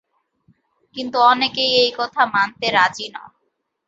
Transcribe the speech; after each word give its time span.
কিন্তু 0.95 1.17
অনেকেই 1.23 1.71
এই 1.75 1.91
কথা 1.97 2.21
মানতে 2.25 2.65
রাজি 2.71 3.07
নন। 3.07 3.31